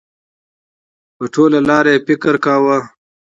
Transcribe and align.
په 1.15 1.23
ټوله 1.33 1.59
لار 1.67 1.85
یې 1.91 1.97
فکر 2.05 2.33
واهه. 2.63 2.79